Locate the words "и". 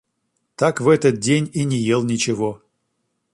1.53-1.63